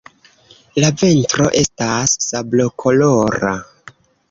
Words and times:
La 0.83 0.89
ventro 1.01 1.51
estas 1.61 2.17
sablokolora. 2.29 3.55